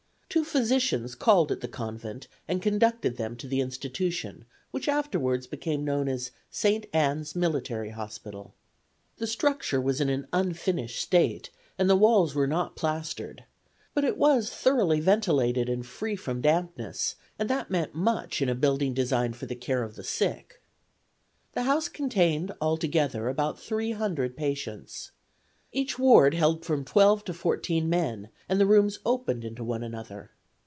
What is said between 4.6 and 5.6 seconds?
which afterwards